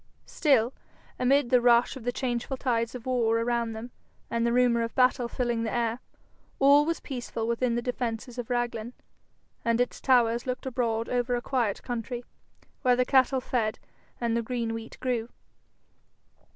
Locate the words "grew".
14.99-15.29